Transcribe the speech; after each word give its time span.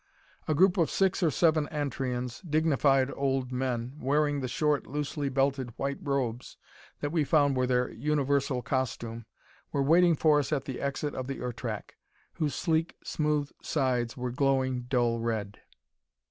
A 0.47 0.55
group 0.55 0.77
of 0.77 0.89
six 0.89 1.21
or 1.21 1.29
seven 1.29 1.67
Antrians, 1.69 2.41
dignified 2.49 3.11
old 3.15 3.51
men, 3.51 3.97
wearing 3.99 4.39
the 4.39 4.47
short, 4.47 4.87
loosely 4.87 5.29
belted 5.29 5.75
white 5.77 5.99
robes 6.01 6.57
that 7.01 7.11
we 7.11 7.23
found 7.23 7.55
were 7.55 7.67
their 7.67 7.91
universal 7.91 8.63
costume, 8.63 9.27
were 9.71 9.83
waiting 9.83 10.15
for 10.15 10.39
us 10.39 10.51
at 10.51 10.65
the 10.65 10.81
exit 10.81 11.13
of 11.13 11.27
the 11.27 11.39
Ertak, 11.39 11.99
whose 12.33 12.55
sleek, 12.55 12.95
smooth 13.03 13.51
sides 13.61 14.17
were 14.17 14.31
glowing 14.31 14.87
dull 14.89 15.19
red. 15.19 15.59